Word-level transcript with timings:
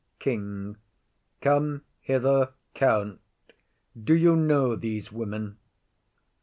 KING. 0.17 0.77
Come 1.41 1.83
hither, 1.99 2.53
count; 2.73 3.21
do 4.03 4.15
you 4.15 4.35
know 4.35 4.75
these 4.75 5.11
women? 5.11 5.57